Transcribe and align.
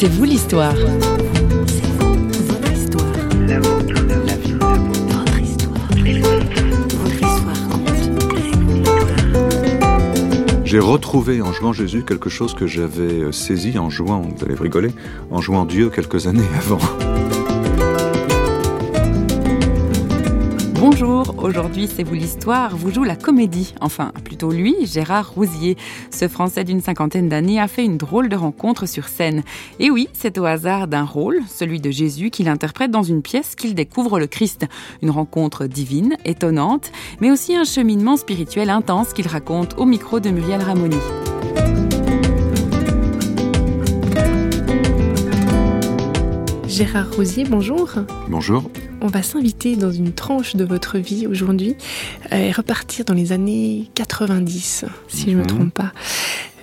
C'est 0.00 0.06
vous 0.06 0.22
l'histoire. 0.22 0.76
J'ai 10.64 10.78
retrouvé 10.78 11.42
en 11.42 11.52
jouant 11.52 11.72
Jésus 11.72 12.04
quelque 12.04 12.30
chose 12.30 12.54
que 12.54 12.68
j'avais 12.68 13.22
euh, 13.22 13.32
saisi 13.32 13.76
en 13.76 13.90
jouant, 13.90 14.20
vous 14.20 14.44
allez 14.44 14.54
rigoler, 14.54 14.92
en 15.32 15.40
jouant 15.40 15.64
Dieu 15.64 15.90
quelques 15.90 16.28
années 16.28 16.46
avant. 16.56 16.78
Bonjour, 20.74 21.34
aujourd'hui 21.38 21.88
c'est 21.92 22.04
vous 22.04 22.14
l'histoire, 22.14 22.76
vous 22.76 22.92
joue 22.92 23.02
la 23.02 23.16
comédie. 23.16 23.74
Enfin, 23.80 24.12
lui, 24.46 24.74
Gérard 24.86 25.32
Rousier. 25.32 25.76
Ce 26.10 26.28
Français 26.28 26.64
d'une 26.64 26.80
cinquantaine 26.80 27.28
d'années 27.28 27.60
a 27.60 27.68
fait 27.68 27.84
une 27.84 27.96
drôle 27.96 28.28
de 28.28 28.36
rencontre 28.36 28.86
sur 28.86 29.08
scène. 29.08 29.42
Et 29.80 29.90
oui, 29.90 30.08
c'est 30.12 30.38
au 30.38 30.44
hasard 30.44 30.86
d'un 30.88 31.04
rôle, 31.04 31.40
celui 31.48 31.80
de 31.80 31.90
Jésus, 31.90 32.30
qu'il 32.30 32.48
interprète 32.48 32.90
dans 32.90 33.02
une 33.02 33.22
pièce 33.22 33.54
qu'il 33.54 33.74
découvre 33.74 34.18
le 34.18 34.26
Christ. 34.26 34.66
Une 35.02 35.10
rencontre 35.10 35.66
divine, 35.66 36.16
étonnante, 36.24 36.92
mais 37.20 37.30
aussi 37.30 37.56
un 37.56 37.64
cheminement 37.64 38.16
spirituel 38.16 38.70
intense 38.70 39.12
qu'il 39.12 39.28
raconte 39.28 39.76
au 39.78 39.84
micro 39.84 40.20
de 40.20 40.30
Muriel 40.30 40.62
Ramoni. 40.62 40.96
Gérard 46.78 47.10
Rosier, 47.16 47.42
bonjour. 47.42 47.90
Bonjour. 48.28 48.70
On 49.00 49.08
va 49.08 49.24
s'inviter 49.24 49.74
dans 49.74 49.90
une 49.90 50.12
tranche 50.12 50.54
de 50.54 50.64
votre 50.64 50.98
vie 50.98 51.26
aujourd'hui 51.26 51.74
euh, 52.32 52.36
et 52.36 52.52
repartir 52.52 53.04
dans 53.04 53.14
les 53.14 53.32
années 53.32 53.90
90, 53.96 54.84
si 55.08 55.24
je 55.24 55.30
ne 55.30 55.34
me 55.38 55.40
Mhm. 55.40 55.46
trompe 55.48 55.74
pas. 55.74 55.92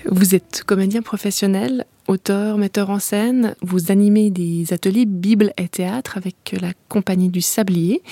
Vous 0.08 0.36
êtes 0.36 0.64
comédien 0.66 1.02
professionnel, 1.02 1.86
auteur, 2.08 2.59
metteur 2.59 2.91
en 2.91 3.00
scène. 3.00 3.55
Vous 3.62 3.91
animez 3.91 4.30
des 4.30 4.72
ateliers 4.72 5.05
Bible 5.05 5.52
et 5.57 5.68
théâtre 5.68 6.18
avec 6.18 6.55
la 6.62 6.74
compagnie 6.90 7.29
du 7.29 7.41
Sablier. 7.41 8.04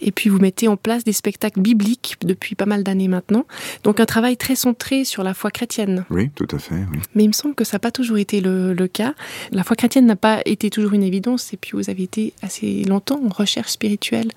Et 0.00 0.10
puis 0.10 0.28
vous 0.28 0.38
mettez 0.38 0.66
en 0.66 0.76
place 0.76 1.04
des 1.04 1.12
spectacles 1.12 1.60
bibliques 1.60 2.16
depuis 2.22 2.56
pas 2.56 2.66
mal 2.66 2.82
d'années 2.82 3.06
maintenant. 3.06 3.46
Donc 3.84 4.00
un 4.00 4.06
travail 4.06 4.36
très 4.36 4.56
centré 4.56 5.04
sur 5.04 5.22
la 5.22 5.32
foi 5.32 5.52
chrétienne. 5.52 6.04
Oui, 6.10 6.30
tout 6.34 6.48
à 6.50 6.58
fait. 6.58 6.74
Oui. 6.74 6.98
Mais 7.14 7.24
il 7.24 7.28
me 7.28 7.32
semble 7.32 7.54
que 7.54 7.64
ça 7.64 7.76
n'a 7.76 7.80
pas 7.80 7.92
toujours 7.92 8.18
été 8.18 8.40
le, 8.40 8.72
le 8.72 8.88
cas. 8.88 9.14
La 9.52 9.62
foi 9.62 9.76
chrétienne 9.76 10.06
n'a 10.06 10.16
pas 10.16 10.40
été 10.46 10.68
toujours 10.68 10.94
une 10.94 11.04
évidence 11.04 11.52
et 11.52 11.56
puis 11.56 11.72
vous 11.74 11.90
avez 11.90 12.02
été 12.02 12.32
assez 12.42 12.82
longtemps 12.84 13.20
en 13.24 13.28
recherche 13.28 13.70
spirituelle. 13.70 14.32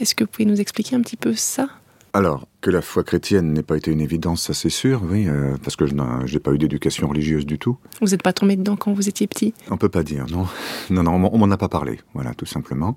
Est-ce 0.00 0.14
que 0.14 0.24
vous 0.24 0.30
pouvez 0.30 0.44
nous 0.44 0.60
expliquer 0.60 0.96
un 0.96 1.00
petit 1.00 1.16
peu 1.16 1.34
ça? 1.34 1.68
Alors, 2.12 2.48
que 2.60 2.70
la 2.70 2.82
foi 2.82 3.04
chrétienne 3.04 3.52
n'ait 3.54 3.62
pas 3.62 3.76
été 3.76 3.90
une 3.90 4.00
évidence, 4.00 4.42
ça 4.42 4.54
c'est 4.54 4.68
sûr, 4.70 5.02
oui, 5.10 5.26
euh, 5.28 5.54
parce 5.64 5.76
que 5.76 5.86
je 5.86 5.94
n'ai 5.94 6.38
pas 6.40 6.52
eu 6.52 6.58
d'éducation 6.58 7.08
religieuse 7.08 7.46
du 7.46 7.58
tout. 7.58 7.78
Vous 8.00 8.08
n'êtes 8.08 8.22
pas 8.22 8.32
tombé 8.34 8.56
dedans 8.56 8.76
quand 8.76 8.92
vous 8.92 9.08
étiez 9.08 9.26
petit? 9.26 9.54
On 9.70 9.76
peut 9.78 9.88
pas 9.88 10.02
dire, 10.02 10.26
non. 10.30 10.46
Non, 10.90 11.02
non, 11.04 11.12
on 11.32 11.38
m'en- 11.38 11.50
a 11.50 11.56
pas 11.56 11.68
parlé, 11.68 12.00
voilà, 12.14 12.34
tout 12.34 12.46
simplement. 12.46 12.96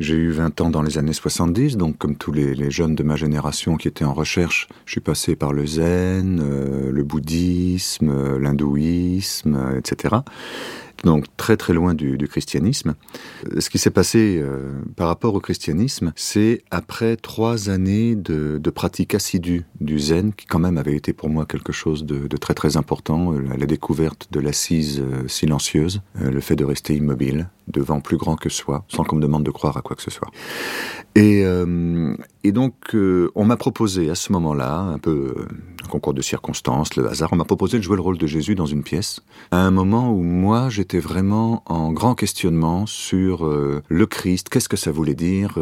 J'ai 0.00 0.14
eu 0.14 0.30
20 0.30 0.60
ans 0.60 0.70
dans 0.70 0.82
les 0.82 0.96
années 0.98 1.12
70, 1.12 1.76
donc 1.76 1.98
comme 1.98 2.16
tous 2.16 2.30
les, 2.32 2.54
les 2.54 2.70
jeunes 2.70 2.94
de 2.94 3.02
ma 3.02 3.16
génération 3.16 3.76
qui 3.76 3.88
étaient 3.88 4.04
en 4.04 4.14
recherche, 4.14 4.68
je 4.86 4.92
suis 4.92 5.00
passé 5.00 5.34
par 5.36 5.52
le 5.52 5.66
zen, 5.66 6.40
euh, 6.40 6.92
le 6.92 7.02
bouddhisme, 7.04 8.08
euh, 8.10 8.38
l'hindouisme, 8.38 9.58
etc. 9.76 10.16
Donc 11.04 11.26
très 11.36 11.56
très 11.56 11.72
loin 11.74 11.94
du, 11.94 12.16
du 12.18 12.26
christianisme. 12.26 12.94
Euh, 13.52 13.60
Ce 13.60 13.70
qui 13.70 13.78
s'est 13.78 13.90
passé 13.90 14.40
euh, 14.42 14.72
par 14.96 15.06
rapport 15.08 15.34
au 15.34 15.40
christianisme, 15.40 16.12
c'est 16.16 16.62
après 16.72 17.16
trois 17.16 17.68
années 17.70 18.16
de, 18.16 18.58
de 18.58 18.70
pratique 18.70 18.87
assidue 19.14 19.64
du 19.80 19.98
zen, 19.98 20.32
qui 20.32 20.46
quand 20.46 20.58
même 20.58 20.78
avait 20.78 20.96
été 20.96 21.12
pour 21.12 21.28
moi 21.28 21.46
quelque 21.46 21.72
chose 21.72 22.04
de, 22.04 22.36
très 22.36 22.54
très 22.54 22.76
important, 22.76 23.32
euh, 23.32 23.40
la, 23.56 23.66
découverte 23.66 24.28
de 24.30 24.40
l'assise 24.40 25.00
euh, 25.00 25.28
silencieuse, 25.28 26.00
euh, 26.20 26.30
le 26.30 26.40
fait 26.40 26.56
de 26.56 26.64
rester 26.64 26.94
immobile, 26.94 27.48
devant 27.68 28.00
plus 28.00 28.16
grand 28.16 28.36
que 28.36 28.48
soi, 28.48 28.84
sans 28.88 29.04
qu'on 29.04 29.16
me 29.16 29.22
demande 29.22 29.44
de 29.44 29.50
croire 29.50 29.76
à 29.76 29.82
quoi 29.82 29.96
que 29.96 30.02
ce 30.02 30.10
soit. 30.10 30.28
Et, 31.14 31.44
et 32.44 32.52
donc, 32.52 32.74
euh, 32.94 33.30
on 33.34 33.44
m'a 33.44 33.56
proposé 33.56 34.10
à 34.10 34.14
ce 34.14 34.30
moment-là, 34.32 34.78
un 34.78 34.98
peu 34.98 35.34
euh, 35.36 35.48
un 35.84 35.88
concours 35.88 36.14
de 36.14 36.22
circonstances, 36.22 36.94
le 36.94 37.08
hasard, 37.08 37.30
on 37.32 37.36
m'a 37.36 37.44
proposé 37.44 37.78
de 37.78 37.82
jouer 37.82 37.96
le 37.96 38.02
rôle 38.02 38.16
de 38.16 38.26
Jésus 38.28 38.54
dans 38.54 38.66
une 38.66 38.84
pièce, 38.84 39.20
à 39.50 39.58
un 39.58 39.72
moment 39.72 40.12
où 40.12 40.22
moi, 40.22 40.68
j'étais 40.68 41.00
vraiment 41.00 41.64
en 41.66 41.92
grand 41.92 42.14
questionnement 42.14 42.86
sur 42.86 43.44
euh, 43.44 43.82
le 43.88 44.06
Christ, 44.06 44.50
qu'est-ce 44.50 44.68
que 44.68 44.76
ça 44.76 44.92
voulait 44.92 45.16
dire 45.16 45.58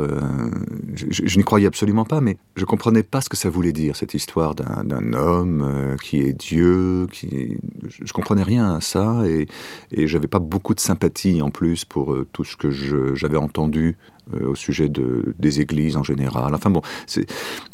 Je, 0.95 1.39
n'y 1.39 1.45
croyais 1.45 1.67
absolument 1.67 2.05
pas, 2.05 2.21
mais 2.21 2.37
je 2.57 2.67
comprenais 2.67 3.03
pas 3.03 3.23
ce 3.23 3.31
que 3.31 3.37
ça 3.37 3.49
voulait 3.49 3.73
dire, 3.73 3.97
cette 3.97 4.13
histoire 4.13 4.55
d'un 4.55 5.13
homme 5.15 5.97
qui 6.03 6.21
est 6.21 6.35
Dieu, 6.35 7.07
qui 7.11 7.57
je, 7.89 8.05
je 8.05 8.13
comprenais 8.13 8.43
rien 8.43 8.75
à 8.75 8.81
ça, 8.83 9.23
et, 9.27 9.47
et 9.93 10.07
j'avais 10.07 10.29
pas 10.29 10.41
beaucoup 10.41 10.75
de 10.75 10.81
sympathie 10.81 11.41
en 11.41 11.51
plus 11.51 11.87
pour 11.87 12.15
tout 12.33 12.45
ce 12.45 12.57
que 12.57 12.71
j'avais 13.15 13.39
entendu 13.39 13.97
au 14.33 14.55
sujet 14.55 14.89
de, 14.89 15.35
des 15.39 15.61
églises 15.61 15.97
en 15.97 16.03
général. 16.03 16.55
Enfin 16.55 16.71
bon, 16.71 16.83
c'est 17.07 17.27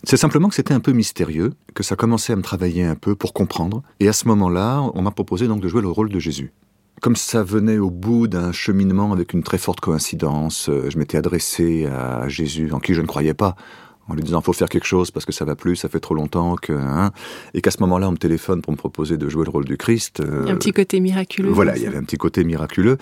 c'est 0.04 0.16
simplement 0.16 0.48
que 0.48 0.54
c'était 0.54 0.74
un 0.74 0.80
peu 0.80 0.92
mystérieux, 0.92 1.52
que 1.74 1.82
ça 1.82 1.96
commençait 1.96 2.32
à 2.32 2.36
me 2.36 2.42
travailler 2.42 2.84
un 2.84 2.94
peu 2.94 3.14
pour 3.14 3.32
comprendre. 3.32 3.82
Et 4.00 4.08
à 4.08 4.12
ce 4.12 4.28
moment-là, 4.28 4.82
on 4.94 5.02
m'a 5.02 5.10
proposé 5.10 5.48
donc 5.48 5.60
de 5.60 5.68
jouer 5.68 5.82
le 5.82 5.88
rôle 5.88 6.10
de 6.10 6.18
Jésus. 6.18 6.52
Comme 7.00 7.16
ça 7.16 7.42
venait 7.42 7.78
au 7.78 7.90
bout 7.90 8.28
d'un 8.28 8.52
cheminement 8.52 9.12
avec 9.12 9.32
une 9.32 9.42
très 9.42 9.58
forte 9.58 9.80
coïncidence, 9.80 10.68
euh, 10.68 10.88
je 10.88 10.98
m'étais 10.98 11.18
adressé 11.18 11.86
à 11.86 12.28
Jésus, 12.28 12.70
en 12.72 12.78
qui 12.78 12.94
je 12.94 13.00
ne 13.00 13.06
croyais 13.06 13.34
pas, 13.34 13.56
en 14.08 14.14
lui 14.14 14.22
disant 14.22 14.40
faut 14.40 14.52
faire 14.52 14.68
quelque 14.68 14.86
chose 14.86 15.10
parce 15.10 15.24
que 15.24 15.32
ça 15.32 15.44
va 15.44 15.54
plus, 15.54 15.76
ça 15.76 15.88
fait 15.88 16.00
trop 16.00 16.14
longtemps 16.14 16.56
que 16.56 16.72
hein, 16.72 17.12
et 17.54 17.60
qu'à 17.60 17.70
ce 17.70 17.78
moment-là 17.80 18.08
on 18.08 18.12
me 18.12 18.16
téléphone 18.16 18.62
pour 18.62 18.72
me 18.72 18.76
proposer 18.76 19.16
de 19.16 19.28
jouer 19.28 19.44
le 19.44 19.50
rôle 19.50 19.64
du 19.64 19.76
Christ. 19.76 20.22
Il 20.22 20.24
y 20.24 20.28
a 20.28 20.52
un 20.52 20.54
euh, 20.54 20.56
petit 20.56 20.72
côté 20.72 21.00
miraculeux. 21.00 21.50
voilà, 21.50 21.72
dans 21.72 21.78
il 21.78 21.84
y 21.84 21.86
avait 21.86 21.98
un 21.98 22.04
petit 22.04 22.16
côté 22.16 22.44
miraculeux. 22.44 22.98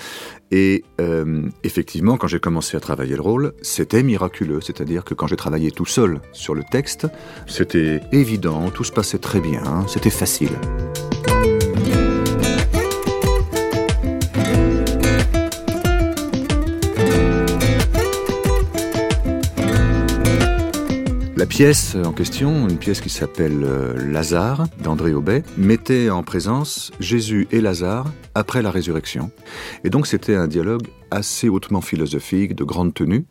Et 0.50 0.84
euh, 1.00 1.48
effectivement, 1.62 2.16
quand 2.16 2.26
j'ai 2.26 2.40
commencé 2.40 2.76
à 2.76 2.80
travailler 2.80 3.14
le 3.14 3.22
rôle, 3.22 3.52
c'était 3.62 4.02
miraculeux. 4.02 4.60
C'est-à-dire 4.60 5.04
que 5.04 5.14
quand 5.14 5.26
j'ai 5.26 5.36
travaillé 5.36 5.70
tout 5.70 5.86
seul 5.86 6.20
sur 6.32 6.54
le 6.54 6.62
texte, 6.64 7.06
c'était 7.46 8.00
évident, 8.12 8.70
tout 8.70 8.84
se 8.84 8.92
passait 8.92 9.18
très 9.18 9.40
bien, 9.40 9.86
c'était 9.86 10.10
facile. 10.10 10.50
Pièce 21.60 21.94
en 21.94 22.14
question, 22.14 22.70
une 22.70 22.78
pièce 22.78 23.02
qui 23.02 23.10
s'appelle 23.10 23.64
euh, 23.64 23.92
Lazare 24.10 24.64
d'André 24.82 25.12
Aubet, 25.12 25.42
mettait 25.58 26.08
en 26.08 26.22
présence 26.22 26.90
Jésus 27.00 27.48
et 27.50 27.60
Lazare 27.60 28.10
après 28.34 28.62
la 28.62 28.70
résurrection. 28.70 29.30
Et 29.84 29.90
donc 29.90 30.06
c'était 30.06 30.34
un 30.34 30.48
dialogue 30.48 30.86
assez 31.10 31.50
hautement 31.50 31.82
philosophique, 31.82 32.54
de 32.54 32.64
grande 32.64 32.94
tenue. 32.94 33.26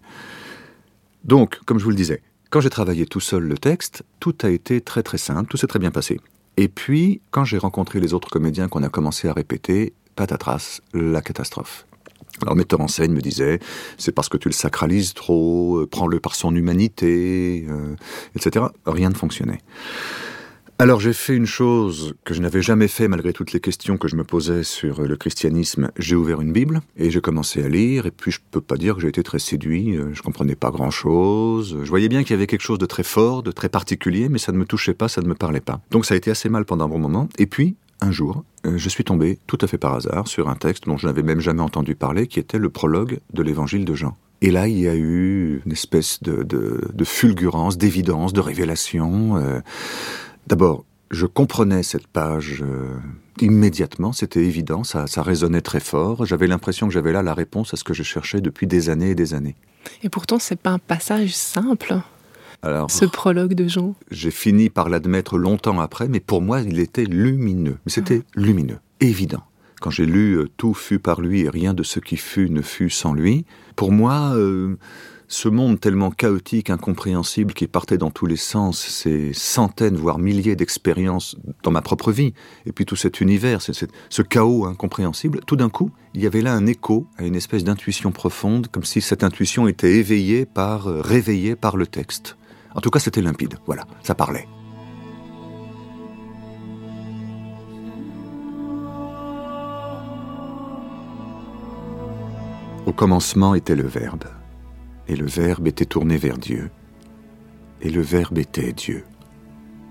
Donc, 1.24 1.60
comme 1.66 1.80
je 1.80 1.84
vous 1.84 1.90
le 1.90 1.96
disais, 1.96 2.22
quand 2.52 2.62
j'ai 2.62 2.70
travaillé 2.70 3.08
tout 3.08 3.20
seul 3.20 3.46
le 3.46 3.58
texte, 3.58 4.04
tout 4.20 4.36
a 4.44 4.50
été 4.52 4.80
très 4.80 5.02
très 5.02 5.18
simple, 5.18 5.50
tout 5.50 5.58
s'est 5.58 5.66
très 5.66 5.80
bien 5.80 5.90
passé. 5.90 6.20
Et 6.56 6.68
puis, 6.68 7.24
quand 7.32 7.46
j'ai 7.46 7.58
rencontré 7.58 8.00
les 8.00 8.14
autres 8.14 8.30
comédiens 8.30 8.68
qu'on 8.68 8.84
a 8.84 8.90
commencé 8.90 9.28
à 9.28 9.34
répéter, 9.34 9.94
patatras, 10.16 10.82
la 10.94 11.24
catastrophe. 11.24 11.88
Alors, 12.44 12.56
metteur 12.56 12.82
en 12.82 12.88
scène 12.88 13.14
me 13.14 13.22
disait, 13.22 13.60
c'est 13.98 14.12
parce 14.12 14.30
que 14.30 14.38
tu 14.38 14.48
le 14.48 14.54
sacralises 14.54 15.14
trop, 15.14 15.80
euh, 15.80 15.88
prends-le 15.88 16.20
par 16.20 16.36
son 16.36 16.56
humanité, 16.56 17.66
euh, 17.70 17.96
etc. 18.36 18.66
Rien 18.86 19.10
ne 19.10 19.16
fonctionnait. 19.16 19.60
Alors 20.82 21.02
j'ai 21.02 21.12
fait 21.12 21.36
une 21.36 21.46
chose 21.46 22.14
que 22.24 22.34
je 22.34 22.40
n'avais 22.40 22.62
jamais 22.62 22.88
fait 22.88 23.10
malgré 23.10 23.34
toutes 23.34 23.52
les 23.52 23.60
questions 23.60 23.98
que 23.98 24.08
je 24.08 24.16
me 24.16 24.24
posais 24.24 24.64
sur 24.64 25.02
le 25.02 25.18
christianisme. 25.18 25.92
J'ai 25.98 26.16
ouvert 26.16 26.40
une 26.40 26.54
Bible 26.54 26.80
et 26.96 27.12
j'ai 27.12 27.20
commencé 27.20 27.62
à 27.62 27.68
lire 27.68 28.06
et 28.06 28.12
puis 28.12 28.32
je 28.32 28.40
peux 28.50 28.62
pas 28.62 28.78
dire 28.78 28.96
que 28.96 29.02
j'ai 29.02 29.10
été 29.10 29.22
très 29.22 29.40
séduit. 29.40 29.98
euh, 29.98 30.14
Je 30.14 30.22
comprenais 30.22 30.56
pas 30.56 30.72
grand 30.72 30.90
chose. 30.90 31.78
Je 31.84 31.90
voyais 31.90 32.08
bien 32.08 32.24
qu'il 32.24 32.32
y 32.32 32.36
avait 32.36 32.48
quelque 32.48 32.62
chose 32.62 32.80
de 32.80 32.86
très 32.86 33.04
fort, 33.04 33.44
de 33.44 33.52
très 33.52 33.68
particulier, 33.68 34.30
mais 34.30 34.38
ça 34.38 34.54
ne 34.54 34.58
me 34.58 34.64
touchait 34.64 34.94
pas, 34.94 35.10
ça 35.10 35.22
ne 35.22 35.28
me 35.28 35.36
parlait 35.36 35.60
pas. 35.60 35.82
Donc 35.92 36.06
ça 36.06 36.14
a 36.14 36.18
été 36.18 36.32
assez 36.32 36.48
mal 36.48 36.64
pendant 36.64 36.86
un 36.86 36.88
bon 36.90 37.00
moment. 37.00 37.28
Et 37.38 37.46
puis 37.46 37.76
un 38.00 38.12
jour, 38.14 38.38
euh, 38.38 38.42
je 38.64 38.90
suis 38.90 39.04
tombé 39.04 39.40
tout 39.48 39.58
à 39.62 39.68
fait 39.68 39.78
par 39.78 39.94
hasard 39.96 40.28
sur 40.28 40.50
un 40.50 40.56
texte 40.56 40.86
dont 40.86 40.98
je 40.98 41.08
n'avais 41.08 41.24
même 41.24 41.40
jamais 41.40 41.62
entendu 41.62 41.96
parler, 41.96 42.28
qui 42.28 42.40
était 42.40 42.58
le 42.60 42.70
prologue 42.70 43.20
de 43.34 43.44
l'évangile 43.44 43.86
de 43.86 43.96
Jean. 43.96 44.18
Et 44.42 44.52
là, 44.52 44.68
il 44.68 44.80
y 44.80 44.88
a 44.88 44.96
eu 44.96 45.62
une 45.66 45.72
espèce 45.72 46.24
de 46.24 47.04
fulgurance, 47.04 47.78
d'évidence, 47.78 48.32
de 48.34 48.40
révélation. 48.40 49.38
euh, 49.38 49.60
D'abord, 50.48 50.86
je 51.12 51.26
comprenais 51.26 51.84
cette 51.84 52.08
page 52.08 52.62
euh, 52.62 52.96
immédiatement, 53.42 54.14
c'était 54.14 54.44
évident, 54.44 54.84
ça, 54.84 55.08
ça 55.08 55.24
résonnait 55.24 55.62
très 55.62 55.80
fort. 55.80 56.26
J'avais 56.26 56.48
l'impression 56.48 56.88
que 56.88 56.94
j'avais 56.94 57.12
là 57.12 57.22
la 57.24 57.34
réponse 57.34 57.74
à 57.74 57.78
ce 57.78 57.84
que 57.84 57.94
je 57.94 58.04
cherchais 58.04 58.42
depuis 58.42 58.68
des 58.68 58.90
années 58.90 59.12
et 59.12 59.16
des 59.16 59.34
années. 59.34 59.56
Et 60.04 60.10
pourtant, 60.10 60.40
c'est 60.40 60.60
pas 60.60 60.72
un 60.72 60.80
passage 60.80 61.36
simple, 61.36 62.00
Alors, 62.62 62.92
ce 62.92 63.06
prologue 63.06 63.54
de 63.54 63.68
Jean. 63.68 63.96
j'ai 64.12 64.32
fini 64.32 64.70
par 64.70 64.90
l'admettre 64.90 65.38
longtemps 65.38 65.80
après, 65.80 66.10
mais 66.10 66.20
pour 66.20 66.42
moi, 66.42 66.62
il 66.62 66.80
était 66.80 67.06
lumineux. 67.06 67.78
Mais 67.86 67.92
c'était 67.92 68.24
lumineux, 68.36 68.80
évident. 69.00 69.44
Quand 69.80 69.92
j'ai 69.92 70.06
lu 70.06 70.34
euh, 70.34 70.50
Tout 70.58 70.74
fut 70.74 71.00
par 71.00 71.22
lui 71.22 71.42
et 71.42 71.50
rien 71.50 71.74
de 71.74 71.84
ce 71.84 72.02
qui 72.02 72.18
fut 72.18 72.50
ne 72.50 72.62
fut 72.62 72.90
sans 72.90 73.14
lui, 73.14 73.46
pour 73.78 73.94
moi, 73.94 74.34
euh, 74.36 74.76
ce 75.30 75.48
monde 75.48 75.80
tellement 75.80 76.12
chaotique, 76.12 76.70
incompréhensible, 76.70 77.54
qui 77.54 77.68
partait 77.68 77.98
dans 78.00 78.10
tous 78.10 78.26
les 78.26 78.36
sens, 78.36 78.80
ces 78.80 79.32
centaines, 79.32 79.96
voire 79.96 80.18
milliers 80.18 80.56
d'expériences 80.56 81.38
dans 81.64 81.72
ma 81.72 81.82
propre 81.82 82.12
vie, 82.12 82.34
et 82.66 82.72
puis 82.74 82.86
tout 82.86 82.96
cet 82.96 83.22
univers, 83.22 83.62
ce 83.62 84.22
chaos 84.24 84.66
incompréhensible, 84.66 85.42
tout 85.46 85.56
d'un 85.56 85.70
coup, 85.70 85.92
il 86.16 86.22
y 86.22 86.28
avait 86.28 86.42
là 86.42 86.54
un 86.54 86.66
écho 86.66 87.06
à 87.18 87.24
une 87.24 87.36
espèce 87.36 87.64
d'intuition 87.64 88.12
profonde, 88.12 88.68
comme 88.68 88.84
si 88.84 89.02
cette 89.02 89.24
intuition 89.24 89.68
était 89.68 89.94
éveillée 89.94 90.46
par, 90.46 90.88
euh, 90.88 91.00
réveillée 91.00 91.56
par 91.56 91.78
le 91.78 91.86
texte. 91.86 92.36
En 92.76 92.82
tout 92.82 92.90
cas, 92.90 93.00
c'était 93.00 93.22
limpide, 93.22 93.58
voilà, 93.66 93.86
ça 94.04 94.16
parlait. 94.16 94.48
Au 102.86 102.94
commencement 102.94 103.56
était 103.56 103.76
le 103.76 103.88
Verbe 103.88 104.26
et 105.10 105.16
le 105.16 105.26
Verbe 105.26 105.68
était 105.68 105.86
tourné 105.86 106.18
vers 106.18 106.38
Dieu, 106.38 106.70
et 107.82 107.90
le 107.90 108.02
Verbe 108.02 108.38
était 108.38 108.72
Dieu. 108.74 109.04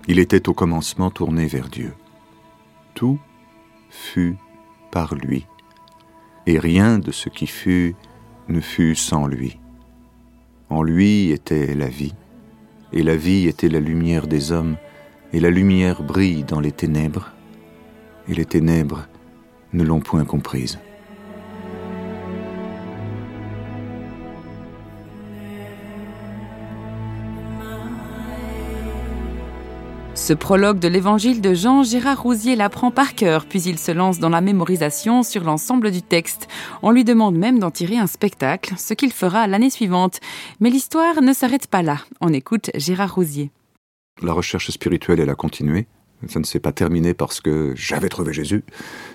Il 0.07 0.17
était 0.17 0.47
au 0.47 0.53
commencement 0.53 1.11
tourné 1.11 1.45
vers 1.45 1.67
Dieu. 1.67 1.93
Tout 2.95 3.19
fut 3.89 4.37
par 4.91 5.13
lui, 5.15 5.45
et 6.47 6.57
rien 6.57 6.99
de 6.99 7.11
ce 7.11 7.27
qui 7.27 7.47
fut 7.47 7.95
ne 8.47 8.61
fut 8.61 8.95
sans 8.95 9.27
lui. 9.27 9.59
En 10.69 10.83
lui 10.83 11.31
était 11.31 11.75
la 11.75 11.87
vie, 11.87 12.15
et 12.93 13.03
la 13.03 13.15
vie 13.15 13.47
était 13.47 13.69
la 13.69 13.79
lumière 13.79 14.27
des 14.27 14.51
hommes, 14.51 14.75
et 15.33 15.39
la 15.39 15.49
lumière 15.49 16.01
brille 16.01 16.43
dans 16.43 16.59
les 16.59 16.71
ténèbres, 16.71 17.31
et 18.27 18.33
les 18.33 18.45
ténèbres 18.45 19.07
ne 19.73 19.83
l'ont 19.83 19.99
point 19.99 20.25
comprise. 20.25 20.79
Ce 30.29 30.35
prologue 30.35 30.77
de 30.77 30.87
l'évangile 30.87 31.41
de 31.41 31.55
Jean, 31.55 31.81
Gérard 31.81 32.21
Rousier 32.21 32.55
l'apprend 32.55 32.91
par 32.91 33.15
cœur, 33.15 33.47
puis 33.47 33.63
il 33.63 33.79
se 33.79 33.91
lance 33.91 34.19
dans 34.19 34.29
la 34.29 34.41
mémorisation 34.41 35.23
sur 35.23 35.43
l'ensemble 35.43 35.89
du 35.89 36.03
texte. 36.03 36.47
On 36.83 36.91
lui 36.91 37.03
demande 37.03 37.35
même 37.35 37.57
d'en 37.57 37.71
tirer 37.71 37.97
un 37.97 38.05
spectacle, 38.05 38.75
ce 38.77 38.93
qu'il 38.93 39.11
fera 39.11 39.47
l'année 39.47 39.71
suivante. 39.71 40.19
Mais 40.59 40.69
l'histoire 40.69 41.23
ne 41.23 41.33
s'arrête 41.33 41.65
pas 41.65 41.81
là. 41.81 41.97
On 42.21 42.31
écoute 42.31 42.69
Gérard 42.75 43.15
Rousier. 43.15 43.49
La 44.21 44.33
recherche 44.33 44.69
spirituelle, 44.69 45.19
elle 45.19 45.31
a 45.31 45.35
continué. 45.35 45.87
Ça 46.27 46.39
ne 46.39 46.45
s'est 46.45 46.59
pas 46.59 46.71
terminé 46.71 47.13
parce 47.13 47.39
que 47.39 47.73
j'avais 47.75 48.09
trouvé 48.09 48.33
Jésus. 48.33 48.63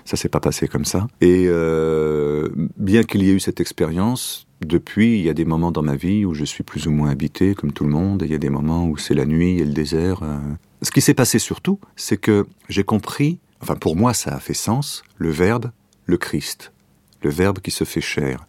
Ça 0.05 0.17
s'est 0.17 0.29
pas 0.29 0.39
passé 0.39 0.67
comme 0.67 0.85
ça. 0.85 1.07
Et 1.21 1.45
euh, 1.47 2.49
bien 2.77 3.03
qu'il 3.03 3.21
y 3.23 3.29
ait 3.29 3.33
eu 3.33 3.39
cette 3.39 3.59
expérience, 3.59 4.47
depuis, 4.61 5.19
il 5.19 5.25
y 5.25 5.29
a 5.29 5.33
des 5.33 5.45
moments 5.45 5.71
dans 5.71 5.83
ma 5.83 5.95
vie 5.95 6.25
où 6.25 6.33
je 6.33 6.45
suis 6.45 6.63
plus 6.63 6.87
ou 6.87 6.91
moins 6.91 7.09
habité, 7.09 7.53
comme 7.53 7.71
tout 7.71 7.83
le 7.83 7.91
monde. 7.91 8.23
Il 8.25 8.31
y 8.31 8.35
a 8.35 8.39
des 8.39 8.49
moments 8.49 8.87
où 8.87 8.97
c'est 8.97 9.13
la 9.13 9.25
nuit 9.25 9.59
et 9.59 9.65
le 9.65 9.73
désert. 9.73 10.23
Euh, 10.23 10.39
ce 10.81 10.91
qui 10.91 11.01
s'est 11.01 11.13
passé 11.13 11.39
surtout, 11.39 11.79
c'est 11.95 12.17
que 12.17 12.47
j'ai 12.69 12.83
compris, 12.83 13.39
enfin 13.61 13.75
pour 13.75 13.95
moi 13.95 14.13
ça 14.13 14.35
a 14.35 14.39
fait 14.39 14.53
sens, 14.53 15.03
le 15.17 15.29
Verbe, 15.29 15.71
le 16.05 16.17
Christ, 16.17 16.71
le 17.23 17.29
Verbe 17.29 17.59
qui 17.59 17.71
se 17.71 17.83
fait 17.83 18.01
chair. 18.01 18.45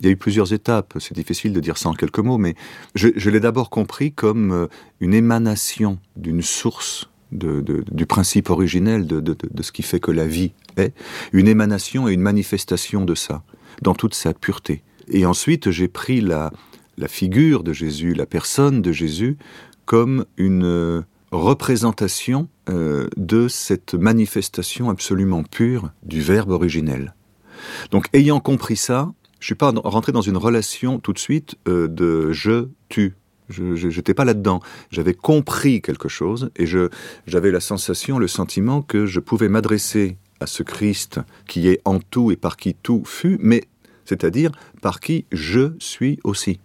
Il 0.00 0.06
y 0.06 0.08
a 0.08 0.12
eu 0.12 0.16
plusieurs 0.16 0.52
étapes, 0.52 0.94
c'est 0.98 1.14
difficile 1.14 1.52
de 1.52 1.60
dire 1.60 1.78
ça 1.78 1.88
en 1.88 1.94
quelques 1.94 2.18
mots, 2.18 2.38
mais 2.38 2.54
je, 2.94 3.30
l'ai 3.30 3.40
d'abord 3.40 3.70
compris 3.70 4.12
comme 4.12 4.52
euh, 4.52 4.66
une 5.00 5.14
émanation 5.14 5.98
d'une 6.16 6.42
source 6.42 7.08
du 7.32 8.06
principe 8.06 8.50
originel 8.50 9.06
de, 9.06 9.20
de, 9.20 9.62
ce 9.62 9.72
qui 9.72 9.82
fait 9.82 10.00
que 10.00 10.10
la 10.10 10.26
vie 10.26 10.52
est, 10.76 10.94
une 11.32 11.48
émanation 11.48 12.08
et 12.08 12.12
une 12.12 12.20
manifestation 12.20 13.04
de 13.04 13.14
ça, 13.14 13.42
dans 13.82 13.94
toute 13.94 14.14
sa 14.14 14.32
pureté. 14.32 14.82
Et 15.08 15.26
ensuite, 15.26 15.70
j'ai 15.70 15.88
pris 15.88 16.20
la, 16.20 16.52
la 16.98 17.08
figure 17.08 17.62
de 17.62 17.72
Jésus, 17.72 18.14
la 18.14 18.26
personne 18.26 18.82
de 18.82 18.92
Jésus, 18.92 19.36
comme 19.84 20.24
une 20.36 21.04
représentation 21.32 22.48
euh, 22.68 23.08
de 23.16 23.48
cette 23.48 23.94
manifestation 23.94 24.90
absolument 24.90 25.42
pure 25.42 25.90
du 26.02 26.20
verbe 26.20 26.50
originel. 26.50 27.14
Donc 27.90 28.08
ayant 28.12 28.40
compris 28.40 28.76
ça, 28.76 29.12
je 29.40 29.46
suis 29.46 29.54
pas 29.54 29.72
rentré 29.84 30.12
dans 30.12 30.22
une 30.22 30.36
relation 30.36 30.98
tout 30.98 31.12
de 31.12 31.18
suite 31.18 31.56
euh, 31.68 31.88
de 31.88 32.32
je 32.32 32.68
tu. 32.88 33.14
Je 33.48 33.86
n'étais 33.88 34.14
pas 34.14 34.24
là-dedans. 34.24 34.60
J'avais 34.90 35.14
compris 35.14 35.80
quelque 35.82 36.08
chose 36.08 36.50
et 36.56 36.66
j'avais 36.66 37.50
la 37.50 37.60
sensation, 37.60 38.18
le 38.18 38.28
sentiment 38.28 38.82
que 38.82 39.06
je 39.06 39.20
pouvais 39.20 39.48
m'adresser 39.48 40.16
à 40.40 40.46
ce 40.46 40.62
Christ 40.62 41.20
qui 41.46 41.68
est 41.68 41.80
en 41.84 41.98
tout 41.98 42.30
et 42.30 42.36
par 42.36 42.56
qui 42.56 42.74
tout 42.74 43.02
fut, 43.04 43.38
mais 43.40 43.64
c'est-à-dire 44.04 44.52
par 44.82 45.00
qui 45.00 45.24
je 45.32 45.72
suis 45.78 46.18
aussi. 46.24 46.60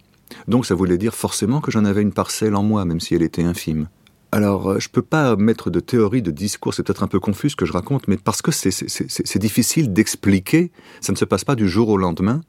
Donc 0.48 0.66
ça 0.66 0.74
voulait 0.74 0.98
dire 0.98 1.14
forcément 1.14 1.60
que 1.60 1.70
j'en 1.70 1.84
avais 1.84 2.02
une 2.02 2.12
parcelle 2.12 2.54
en 2.54 2.62
moi, 2.62 2.84
même 2.84 3.00
si 3.00 3.14
elle 3.14 3.22
était 3.22 3.42
infime. 3.42 3.88
Alors, 4.34 4.70
euh, 4.70 4.78
je 4.78 4.88
ne 4.88 4.92
peux 4.92 5.02
pas 5.02 5.36
mettre 5.36 5.68
de 5.68 5.78
théorie, 5.78 6.22
de 6.22 6.30
discours, 6.30 6.72
c'est 6.72 6.82
peut-être 6.82 7.02
un 7.02 7.06
peu 7.06 7.20
confus 7.20 7.50
ce 7.50 7.56
que 7.56 7.66
je 7.66 7.72
raconte, 7.72 8.08
mais 8.08 8.16
parce 8.16 8.40
que 8.40 8.50
c'est 8.50 9.38
difficile 9.38 9.92
d'expliquer, 9.92 10.72
ça 11.02 11.12
ne 11.12 11.18
se 11.18 11.26
passe 11.26 11.44
pas 11.44 11.54
du 11.54 11.68
jour 11.68 11.90
au 11.90 11.98
lendemain, 11.98 12.40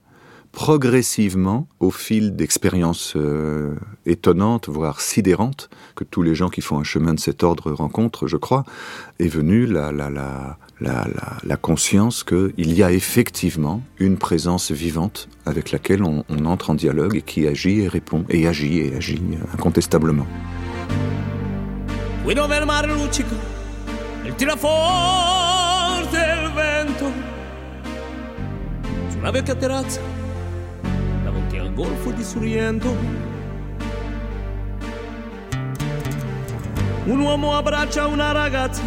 progressivement, 0.54 1.68
au 1.80 1.90
fil 1.90 2.36
d'expériences 2.36 3.14
euh, 3.16 3.76
étonnantes, 4.06 4.70
voire 4.70 5.02
sidérantes, 5.02 5.70
que 5.96 6.04
tous 6.04 6.22
les 6.22 6.36
gens 6.36 6.50
qui 6.50 6.62
font 6.62 6.78
un 6.80 6.84
chemin 6.84 7.16
de 7.16 7.20
cet 7.20 7.44
ordre 7.44 7.72
rencontrent, 7.72 8.28
je 8.28 8.38
crois, 8.38 8.64
est 9.20 9.28
venue 9.28 9.66
la, 9.66 9.92
la, 9.92 10.10
la, 10.80 11.58
conscience 11.58 12.24
qu'il 12.24 12.74
y 12.74 12.84
a 12.84 12.92
effectivement 12.92 13.82
une 13.98 14.18
présence 14.18 14.72
vivante 14.72 15.28
avec 15.48 15.72
laquelle 15.72 16.04
on, 16.04 16.24
entre 16.46 16.70
en 16.70 16.76
dialogue 16.76 17.16
et 17.16 17.22
qui 17.24 17.48
agit 17.48 17.82
et 17.82 17.88
répond, 17.88 18.24
et 18.30 18.48
agit 18.48 18.78
et 18.78 18.96
agit 18.96 19.22
incontestablement. 19.54 20.28
terrazza 29.56 30.23
golfo 31.74 32.12
di 32.12 32.24
Sorrento 32.24 33.32
un 37.06 37.20
uomo 37.20 37.58
abbraccia 37.58 38.08
una 38.08 38.32
ragazza 38.32 38.82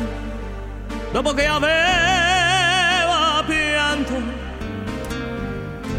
dopo 1.12 1.32
che 1.32 1.46
aveva 1.46 1.76
pianto. 3.46 4.14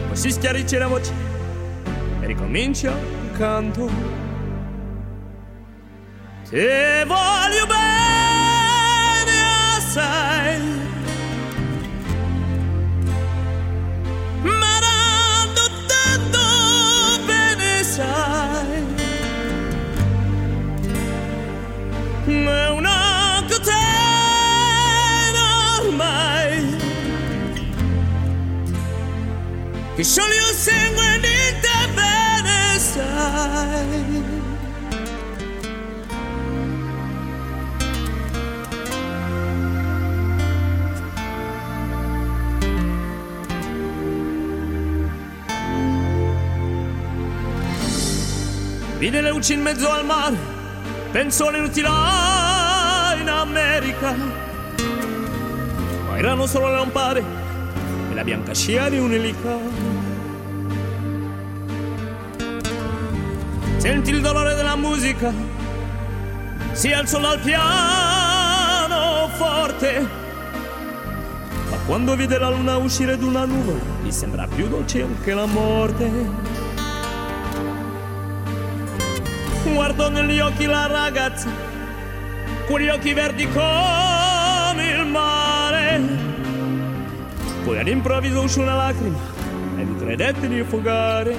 Poi 0.08 0.16
si 0.16 0.32
schiarisce 0.32 0.80
la 0.80 0.88
voce 0.88 1.14
e 2.22 2.26
ricomincia 2.26 2.92
il 2.92 3.38
canto. 3.38 3.90
Te 6.50 7.04
voglio 7.06 7.66
bene 7.68 8.07
Vide 49.08 49.22
le 49.22 49.30
luci 49.30 49.54
in 49.54 49.62
mezzo 49.62 49.90
al 49.90 50.04
mare, 50.04 50.36
pensò 51.14 51.50
l'inutile 51.50 51.88
in 51.88 53.30
America. 53.30 54.14
Ma 56.06 56.18
erano 56.18 56.46
solo 56.46 56.68
le 56.68 56.74
lampade 56.74 57.24
e 58.12 58.14
la 58.14 58.26
bianca 58.26 58.54
scia 58.54 58.90
di 58.90 59.00
un'elica. 59.00 59.60
Sentì 63.78 64.10
il 64.10 64.20
dolore 64.20 64.56
della 64.56 64.76
musica, 64.76 65.32
si 66.74 66.92
alzò 66.92 67.22
dal 67.22 67.40
piano 67.40 69.30
forte. 69.38 70.06
Ma 71.70 71.78
quando 71.86 72.14
vide 72.18 72.38
la 72.38 72.50
luna 72.50 72.76
uscire 72.76 73.18
d'una 73.18 73.46
nuvola, 73.46 73.80
gli 74.04 74.12
sembra 74.12 74.46
più 74.54 74.68
dolce 74.68 75.02
anche 75.02 75.34
la 75.34 75.46
morte. 75.46 76.57
Guardò 79.74 80.10
negli 80.10 80.40
occhi 80.40 80.66
la 80.66 80.88
ragazza, 80.88 81.50
quegli 82.66 82.88
occhi 82.90 83.14
verdi 83.14 83.48
come 83.50 84.90
il 84.90 85.06
mare. 85.06 86.02
Poi 87.64 87.80
all'improvviso 87.80 88.42
uscì 88.42 88.60
una 88.60 88.76
lacrima 88.76 89.18
e 89.78 89.84
lui 89.84 89.98
credette 89.98 90.48
di 90.48 90.60
affogare. 90.60 91.36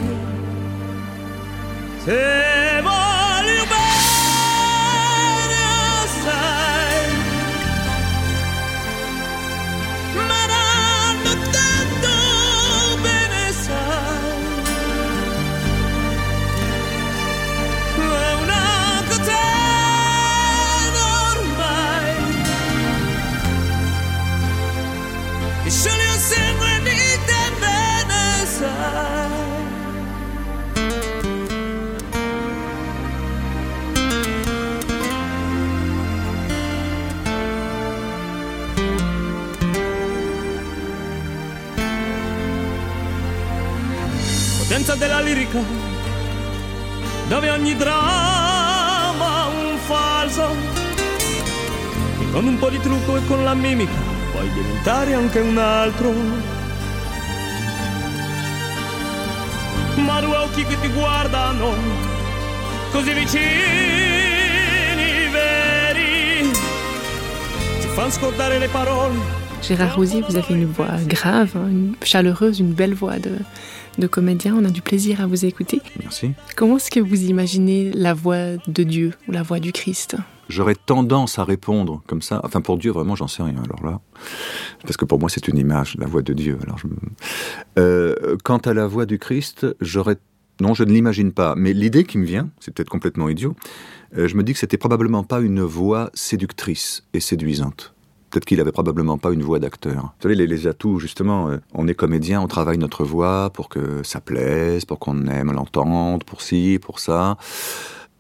Potenza 44.79 44.95
della 44.95 45.21
lirica, 45.21 45.59
dove 47.27 47.51
ogni 47.51 47.75
dramma 47.75 49.47
un 49.47 49.77
falso. 49.79 50.55
E 52.21 52.31
con 52.31 52.47
un 52.47 52.57
po' 52.59 52.71
di 52.71 52.79
trucco 52.79 53.17
e 53.17 53.27
con 53.27 53.43
la 53.43 53.55
mimica 53.55 53.91
puoi 54.31 54.49
diventare 54.53 55.15
anche 55.15 55.41
un 55.41 55.59
altro. 55.59 56.13
Ma 59.97 60.21
due 60.21 60.37
occhi 60.37 60.65
che 60.65 60.79
ti 60.81 60.89
guardano, 60.93 61.75
così 62.93 63.13
vicini, 63.15 63.41
veri, 65.33 66.51
ti 67.81 67.89
fanno 67.89 68.11
scordare 68.11 68.59
le 68.59 68.69
parole. 68.69 69.37
Gérard 69.61 69.97
Rosier, 69.97 70.23
vous 70.23 70.37
avez 70.37 70.55
une 70.55 70.67
voix 70.67 70.87
grave, 71.05 71.57
une 71.57 71.97
chaleureuse, 72.01 72.61
une 72.61 72.75
belle 72.75 72.95
voix 72.95 73.19
de, 73.19 73.41
de 73.99 74.07
comédien. 74.07 74.57
On 74.57 74.65
a 74.65 74.71
du 74.71 74.83
plaisir 74.83 75.21
à 75.21 75.27
vous 75.27 75.45
écouter. 75.45 75.81
Merci. 76.03 76.33
Comment 76.57 76.77
est-ce 76.77 76.91
que 76.91 77.01
vous 77.01 77.25
imaginez 77.25 77.91
la 77.93 78.15
voix 78.15 78.57
de 78.67 78.83
Dieu 78.83 79.13
ou 79.29 79.33
la 79.33 79.43
voix 79.43 79.61
du 79.61 79.73
Christ? 79.73 80.17
J'aurais 80.49 80.75
tendance 80.75 81.39
à 81.39 81.45
répondre 81.45 82.03
comme 82.07 82.23
ça. 82.23 82.41
Enfin, 82.43 82.61
pour 82.61 82.79
Dieu, 82.79 82.91
vraiment, 82.91 83.15
j'en 83.15 83.29
sais 83.29 83.43
rien. 83.43 83.63
Alors 83.65 83.85
là, 83.85 84.01
parce 84.83 84.97
que 84.97 85.05
pour 85.05 85.19
moi, 85.19 85.29
c'est 85.29 85.47
une 85.49 85.59
image, 85.59 85.97
la 85.99 86.07
voix 86.07 86.23
de 86.23 86.33
Dieu. 86.33 86.59
Alors, 86.63 86.79
euh, 87.79 88.37
quant 88.45 88.59
à 88.59 88.73
la 88.73 88.87
voix 88.87 89.05
du 89.05 89.19
Christ, 89.19 89.67
j'aurais 89.81 90.17
non, 90.61 90.75
je 90.75 90.83
ne 90.83 90.91
l'imagine 90.91 91.33
pas. 91.33 91.55
Mais 91.57 91.73
l'idée 91.73 92.05
qui 92.05 92.19
me 92.19 92.25
vient, 92.25 92.51
c'est 92.59 92.75
peut-être 92.75 92.89
complètement 92.89 93.29
idiot, 93.29 93.55
euh, 94.17 94.27
je 94.27 94.35
me 94.35 94.43
dis 94.43 94.53
que 94.53 94.59
c'était 94.59 94.79
probablement 94.79 95.23
pas 95.23 95.41
une 95.41 95.61
voix 95.61 96.11
séductrice 96.15 97.05
et 97.15 97.21
séduisante. 97.21 97.95
Peut-être 98.31 98.45
qu'il 98.45 98.61
avait 98.61 98.73
probablement 98.73 99.17
pas 99.17 99.33
une 99.33 99.43
voix 99.43 99.59
d'acteur. 99.59 100.03
Vous 100.03 100.23
savez, 100.23 100.35
les, 100.35 100.47
les 100.47 100.67
atouts, 100.67 100.99
justement, 100.99 101.49
euh, 101.49 101.59
on 101.73 101.89
est 101.89 101.95
comédien, 101.95 102.43
on 102.43 102.47
travaille 102.47 102.77
notre 102.77 103.05
voix 103.05 103.51
pour 103.51 103.71
que 103.71 104.03
ça 104.03 104.21
plaise, 104.21 104.85
pour 104.85 104.99
qu'on 104.99 105.27
aime 105.29 105.53
l'entendre, 105.53 106.27
pour 106.27 106.43
ci, 106.43 106.79
pour 106.81 107.01
ça. 107.01 107.39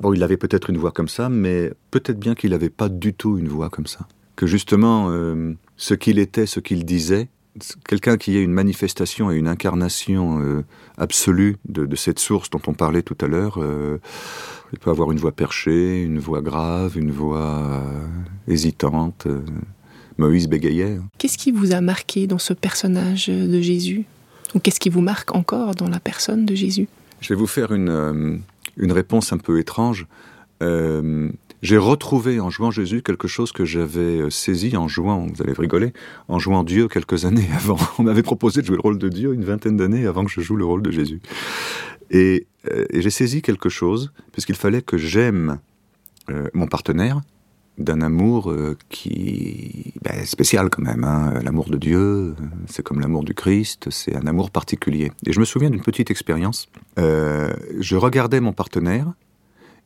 Bon, 0.00 0.14
il 0.14 0.22
avait 0.22 0.38
peut-être 0.38 0.70
une 0.70 0.78
voix 0.78 0.92
comme 0.92 1.08
ça, 1.08 1.28
mais 1.28 1.72
peut-être 1.90 2.18
bien 2.18 2.34
qu'il 2.34 2.50
n'avait 2.50 2.70
pas 2.70 2.88
du 2.88 3.12
tout 3.12 3.36
une 3.36 3.48
voix 3.48 3.68
comme 3.68 3.86
ça. 3.86 4.08
Que 4.36 4.46
justement, 4.46 5.08
euh, 5.10 5.54
ce 5.76 5.92
qu'il 5.92 6.18
était, 6.18 6.46
ce 6.46 6.60
qu'il 6.60 6.86
disait, 6.86 7.28
quelqu'un 7.86 8.16
qui 8.16 8.38
ait 8.38 8.42
une 8.42 8.52
manifestation 8.52 9.30
et 9.30 9.36
une 9.36 9.48
incarnation 9.48 10.40
euh, 10.40 10.64
absolue 10.96 11.56
de, 11.68 11.96
cette 11.96 12.20
source 12.20 12.48
dont 12.48 12.62
on 12.66 12.72
parlait 12.72 13.02
tout 13.02 13.16
à 13.20 13.26
l'heure, 13.26 13.58
il 14.72 14.78
peut 14.78 14.90
avoir 14.90 15.10
une 15.10 15.18
voix 15.18 15.32
perchée, 15.32 16.02
une 16.02 16.20
voix 16.20 16.40
grave, 16.40 16.96
une 16.96 17.10
voix 17.10 17.82
hésitante. 18.46 19.26
Moïse 20.18 20.48
bégayait. 20.48 20.96
hein. 20.96 21.04
Qu'est-ce 21.18 21.38
qui 21.38 21.52
vous 21.52 21.72
a 21.72 21.80
marqué 21.80 22.26
dans 22.26 22.38
ce 22.38 22.52
personnage 22.52 23.28
de 23.28 23.60
Jésus? 23.60 24.04
Ou 24.54 24.58
qu'est-ce 24.60 24.80
qui 24.80 24.88
vous 24.88 25.00
marque 25.00 25.34
encore 25.34 25.74
dans 25.74 25.88
la 25.88 26.00
personne 26.00 26.44
de 26.46 26.54
Jésus? 26.54 26.88
Je 27.20 27.28
vais 27.30 27.34
vous 27.38 27.46
faire 27.46 27.72
une, 27.72 27.88
euh, 27.88 28.36
une 28.76 28.92
réponse 28.92 29.32
un 29.32 29.38
peu 29.38 29.58
étrange. 29.58 30.06
Euh, 30.62 31.28
j'ai 31.62 31.76
retrouvé 31.76 32.40
en 32.40 32.50
jouant 32.50 32.70
Jésus 32.70 33.02
quelque 33.02 33.28
chose 33.28 33.52
que 33.52 33.64
j'avais 33.64 34.20
euh, 34.22 34.30
saisi 34.30 34.76
en 34.76 34.88
jouant, 34.88 35.26
vous 35.26 35.42
allez 35.42 35.52
rigoler, 35.52 35.92
en 36.28 36.38
jouant 36.38 36.62
Dieu 36.64 36.88
quelques 36.88 37.24
années 37.24 37.48
avant. 37.56 37.78
On 37.98 38.04
m'avait 38.04 38.22
proposé 38.22 38.60
de 38.62 38.66
jouer 38.66 38.76
le 38.76 38.82
rôle 38.82 38.98
de 38.98 39.08
Dieu 39.08 39.34
une 39.34 39.44
vingtaine 39.44 39.76
d'années 39.76 40.06
avant 40.06 40.24
que 40.24 40.30
je 40.30 40.40
joue 40.40 40.56
le 40.56 40.64
rôle 40.64 40.82
de 40.82 40.90
Jésus. 40.90 41.20
Et, 42.10 42.46
et 42.90 43.02
j'ai 43.02 43.10
saisi 43.10 43.42
quelque 43.42 43.68
chose, 43.68 44.12
puisqu'il 44.32 44.54
fallait 44.56 44.82
que 44.82 44.96
j'aime 44.96 45.58
euh, 46.30 46.48
mon 46.54 46.66
partenaire 46.66 47.20
d'un 47.78 48.00
amour 48.00 48.50
euh, 48.50 48.76
qui 48.88 49.94
ben, 50.02 50.14
est 50.18 50.26
spécial 50.26 50.68
quand 50.68 50.82
même. 50.82 51.04
hein. 51.04 51.34
L'amour 51.42 51.70
de 51.70 51.76
Dieu, 51.76 52.34
c'est 52.66 52.82
comme 52.82 53.00
l'amour 53.00 53.24
du 53.24 53.34
Christ, 53.34 53.88
c'est 53.90 54.16
un 54.16 54.26
amour 54.26 54.50
particulier. 54.50 55.12
Et 55.26 55.32
je 55.32 55.40
me 55.40 55.44
souviens 55.44 55.70
d'une 55.70 55.82
petite 55.82 56.10
expérience. 56.10 56.68
Euh, 56.98 57.52
je 57.78 57.96
regardais 57.96 58.40
mon 58.40 58.52
partenaire 58.52 59.12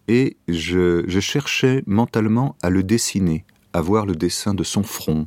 et 0.09 0.37
je, 0.49 1.05
cherchais 1.21 1.83
mentalement 1.87 2.57
à 2.63 2.71
le 2.71 2.83
dessiner, 2.83 3.45
à 3.73 3.81
voir 3.81 4.07
le 4.07 4.15
dessin 4.15 4.55
de 4.55 4.65
son 4.65 4.83
front, 4.83 5.27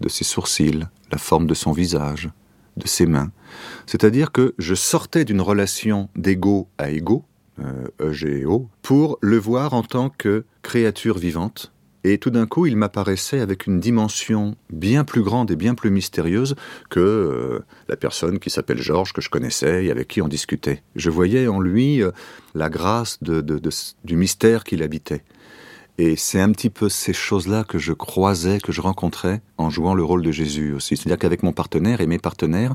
de 0.00 0.08
ses 0.08 0.24
sourcils, 0.24 0.86
la 1.10 1.18
forme 1.18 1.46
de 1.46 1.54
son 1.54 1.72
visage, 1.72 2.30
de 2.76 2.86
ses 2.86 3.06
mains. 3.06 3.30
C'est-à-dire 3.86 4.32
que 4.32 4.54
je 4.58 4.74
sortais 4.74 5.24
d'une 5.24 5.40
relation 5.40 6.08
d'égo 6.16 6.68
à 6.78 6.90
égo, 6.90 7.24
euh, 7.60 7.88
EGO, 8.00 8.68
pour 8.82 9.18
le 9.20 9.38
voir 9.38 9.74
en 9.74 9.82
tant 9.82 10.10
que 10.10 10.44
créature 10.62 11.18
vivante. 11.18 11.72
Et 12.06 12.18
tout 12.18 12.28
d'un 12.28 12.46
coup, 12.46 12.66
il 12.66 12.76
m'apparaissait 12.76 13.40
avec 13.40 13.66
une 13.66 13.80
dimension 13.80 14.56
bien 14.70 15.04
plus 15.04 15.22
grande 15.22 15.50
et 15.50 15.56
bien 15.56 15.74
plus 15.74 15.90
mystérieuse 15.90 16.54
que 16.90 17.00
euh, 17.00 17.64
la 17.88 17.96
personne 17.96 18.38
qui 18.38 18.50
s'appelle 18.50 18.76
Georges, 18.80 19.14
que 19.14 19.22
je 19.22 19.30
connaissais 19.30 19.86
et 19.86 19.90
avec 19.90 20.08
qui 20.08 20.20
on 20.20 20.28
discutait. 20.28 20.82
Je 20.96 21.08
voyais 21.08 21.48
en 21.48 21.60
lui 21.60 22.02
euh, 22.02 22.10
la 22.54 22.68
grâce 22.68 23.22
de- 23.22 23.40
du 24.04 24.16
mystère 24.16 24.64
qu'il 24.64 24.82
habitait. 24.82 25.24
Et 25.96 26.16
c'est 26.16 26.40
un 26.40 26.52
petit 26.52 26.70
peu 26.70 26.90
ces 26.90 27.14
choses-là 27.14 27.64
que 27.64 27.78
je 27.78 27.92
croisais, 27.94 28.58
que 28.58 28.72
je 28.72 28.82
rencontrais 28.82 29.40
en 29.56 29.70
jouant 29.70 29.94
le 29.94 30.04
rôle 30.04 30.22
de 30.22 30.30
Jésus 30.32 30.74
aussi. 30.74 30.96
C'est-à-dire 30.98 31.18
qu'avec 31.18 31.42
mon 31.42 31.52
partenaire 31.52 32.02
et 32.02 32.06
mes 32.06 32.18
partenaires, 32.18 32.74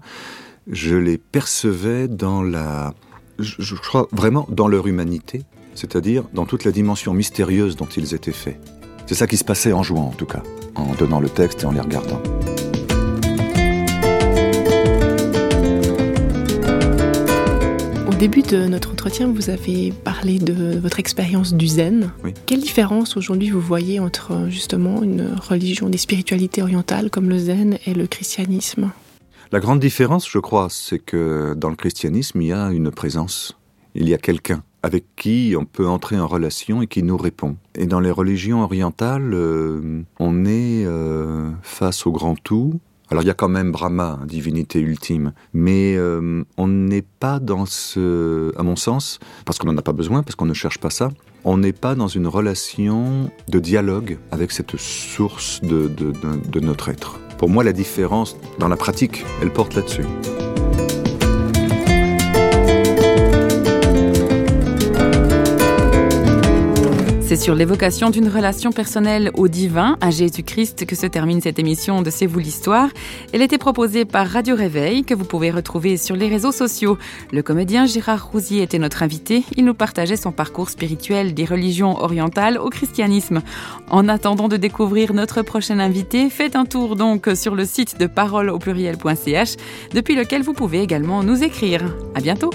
je 0.72 0.96
les 0.96 1.20
percevais 1.20 2.08
dans 2.08 2.42
la, 2.42 2.96
je 3.38 3.76
crois 3.76 4.08
vraiment 4.12 4.48
dans 4.50 4.68
leur 4.68 4.88
humanité, 4.88 5.44
c'est-à-dire 5.76 6.24
dans 6.34 6.46
toute 6.46 6.64
la 6.64 6.72
dimension 6.72 7.14
mystérieuse 7.14 7.76
dont 7.76 7.88
ils 7.88 8.16
étaient 8.16 8.32
faits. 8.32 8.58
C'est 9.10 9.16
ça 9.16 9.26
qui 9.26 9.38
se 9.38 9.44
passait 9.44 9.74
en 9.74 9.82
jouant 9.82 10.10
en 10.10 10.12
tout 10.12 10.28
cas, 10.28 10.44
en 10.76 10.94
donnant 10.94 11.20
le 11.20 11.30
texte 11.30 11.64
et 11.64 11.66
en 11.66 11.72
les 11.72 11.80
regardant. 11.80 12.22
Au 18.08 18.14
début 18.14 18.44
de 18.44 18.68
notre 18.68 18.92
entretien, 18.92 19.34
vous 19.34 19.50
avez 19.50 19.92
parlé 19.92 20.38
de 20.38 20.78
votre 20.78 21.00
expérience 21.00 21.56
du 21.56 21.66
zen. 21.66 22.12
Oui. 22.24 22.36
Quelle 22.46 22.62
différence 22.62 23.18
aujourd'hui 23.18 23.50
vous 23.50 23.60
voyez 23.60 24.00
entre 24.00 24.46
justement 24.48 25.02
une 25.02 25.34
religion 25.34 25.90
des 25.90 25.98
spiritualités 25.98 26.62
orientales 26.62 27.10
comme 27.10 27.30
le 27.30 27.40
zen 27.40 27.80
et 27.88 27.96
le 27.96 28.06
christianisme? 28.06 28.92
La 29.52 29.60
grande 29.60 29.80
différence, 29.80 30.30
je 30.30 30.38
crois, 30.38 30.68
c'est 30.70 31.00
que 31.00 31.56
dans 31.58 31.72
le 31.72 31.76
christianisme, 31.76 32.40
il 32.44 32.50
y 32.50 32.54
a 32.54 32.70
une 32.70 32.92
présence. 32.92 33.58
Il 33.96 34.08
y 34.08 34.14
a 34.14 34.20
quelqu'un 34.20 34.62
avec 34.84 35.06
qui 35.16 35.56
on 35.60 35.66
peut 35.66 35.88
entrer 35.88 36.20
en 36.20 36.28
relation 36.28 36.82
et 36.82 36.88
qui 36.88 37.04
nous 37.04 37.18
répond. 37.18 37.58
Et 37.76 37.86
dans 37.86 38.00
les 38.00 38.12
religions 38.12 38.62
orientales, 38.64 39.34
euh, 39.34 40.02
on 40.20 40.46
est 40.46 40.86
euh, 40.86 41.50
face 41.62 42.06
au 42.08 42.12
grand 42.12 42.36
tout. 42.42 42.80
Alors 43.12 43.24
il 43.24 43.28
y 43.28 43.32
a 43.32 43.34
quand 43.34 43.50
même 43.50 43.72
Brahma, 43.72 44.20
divinité 44.28 44.80
ultime, 44.80 45.34
mais 45.52 45.96
euh, 45.98 46.44
on 46.58 46.68
n'est 46.68 47.02
pas 47.02 47.40
dans 47.40 47.66
ce, 47.66 48.52
à 48.56 48.62
mon 48.62 48.76
sens, 48.76 49.20
parce 49.46 49.58
qu'on 49.58 49.68
n'en 49.72 49.78
a 49.78 49.82
pas 49.82 49.94
besoin, 49.94 50.22
parce 50.22 50.36
qu'on 50.36 50.46
ne 50.46 50.54
cherche 50.54 50.78
pas 50.78 50.92
ça, 50.92 51.10
on 51.44 51.58
n'est 51.58 51.74
pas 51.74 51.96
dans 51.96 52.08
une 52.08 52.28
relation 52.28 53.32
de 53.48 53.60
dialogue 53.60 54.20
avec 54.32 54.52
cette 54.52 54.78
source 54.78 55.60
de- 55.62 55.88
de 55.88 56.60
notre 56.60 56.90
être. 56.90 57.20
Pour 57.40 57.50
moi, 57.50 57.64
la 57.64 57.74
différence 57.74 58.38
dans 58.60 58.68
la 58.68 58.76
pratique, 58.78 59.26
elle 59.42 59.52
porte 59.52 59.74
là-dessus. 59.74 60.04
C'est 67.30 67.36
sur 67.36 67.54
l'évocation 67.54 68.10
d'une 68.10 68.28
relation 68.28 68.72
personnelle 68.72 69.30
au 69.36 69.48
divin, 69.48 70.00
à 70.02 70.10
Jésus-Christ, 70.10 70.88
que 70.88 70.96
se 70.96 71.06
termine 71.06 71.42
cette 71.42 71.60
émission 71.60 72.02
de 72.02 72.10
C'est 72.10 72.26
vous 72.26 72.40
l'histoire. 72.40 72.90
Elle 73.34 73.44
était 73.44 73.60
proposée 73.60 74.04
par 74.04 74.28
Radio 74.28 74.56
Réveil, 74.56 75.04
que 75.04 75.14
vous 75.14 75.26
pouvez 75.26 75.52
retrouver 75.52 75.98
sur 75.98 76.16
les 76.16 76.28
réseaux 76.28 76.52
sociaux. 76.52 76.98
Le 77.32 77.44
comédien 77.44 77.86
Gérard 77.86 78.32
Rousier 78.32 78.64
était 78.64 78.80
notre 78.80 79.04
invité. 79.04 79.44
Il 79.56 79.66
nous 79.66 79.76
partageait 79.76 80.18
son 80.18 80.32
parcours 80.32 80.72
spirituel 80.72 81.36
des 81.36 81.46
religions 81.46 82.02
orientales 82.02 82.58
au 82.58 82.72
christianisme. 82.72 83.44
En 83.92 84.10
attendant 84.10 84.48
de 84.48 84.58
découvrir 84.58 85.14
notre 85.14 85.44
prochain 85.44 85.78
invité, 85.78 86.32
faites 86.32 86.56
un 86.56 86.66
tour 86.66 86.96
donc 86.96 87.30
sur 87.36 87.54
le 87.54 87.66
site 87.66 88.00
de 88.00 88.08
parole 88.08 88.50
au 88.50 88.58
pluriel.ch, 88.58 89.56
depuis 89.94 90.16
lequel 90.16 90.42
vous 90.42 90.54
pouvez 90.54 90.82
également 90.82 91.22
nous 91.22 91.44
écrire. 91.44 91.96
À 92.16 92.22
bientôt! 92.22 92.50